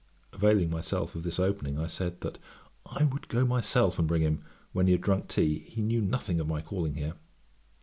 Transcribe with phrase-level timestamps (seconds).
[0.33, 2.39] Availing myself of this opening, I said that
[2.87, 6.39] 'I would go myself and bring him, when he had drunk tea; he knew nothing
[6.39, 7.13] of my calling here.'